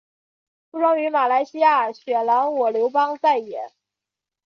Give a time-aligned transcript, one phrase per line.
[0.71, 3.71] 出生于马来西亚雪兰莪梳邦再也。